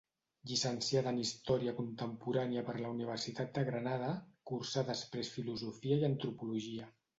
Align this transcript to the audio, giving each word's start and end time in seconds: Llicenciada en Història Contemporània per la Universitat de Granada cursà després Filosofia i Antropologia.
Llicenciada 0.51 1.11
en 1.15 1.19
Història 1.23 1.73
Contemporània 1.79 2.63
per 2.71 2.75
la 2.79 2.93
Universitat 2.95 3.53
de 3.59 3.65
Granada 3.69 4.09
cursà 4.53 4.87
després 4.91 5.33
Filosofia 5.39 6.03
i 6.03 6.11
Antropologia. 6.13 6.93